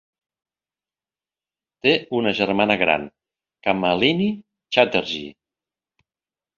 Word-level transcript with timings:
Té 1.85 1.93
una 2.21 2.33
germana 2.41 2.79
gran, 2.85 3.07
Kamalini 3.69 4.33
Chatterjee. 4.75 5.41